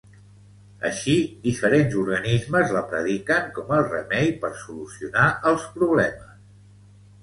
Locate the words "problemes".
5.81-6.39